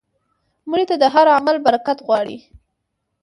مړه 0.69 0.85
ته 0.89 0.95
د 1.01 1.05
هر 1.13 1.25
عمل 1.37 1.55
برکت 1.65 1.97
غواړو 2.05 2.37